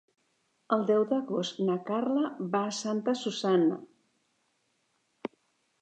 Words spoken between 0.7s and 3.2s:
El deu d'agost na Carla va a Santa